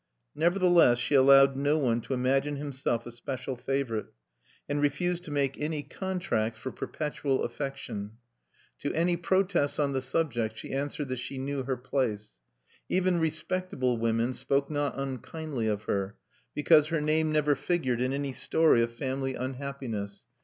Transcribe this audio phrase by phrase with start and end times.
[0.33, 4.07] Nevertheless she allowed no one to imagine himself a special favorite,
[4.67, 8.13] and refused to make any contracts for perpetual affection.
[8.79, 12.39] To any protests on the subject she answered that she knew her place.
[12.89, 16.17] Even respectable women spoke not unkindly of her,
[16.55, 20.25] because her name never figured in any story of family unhappiness.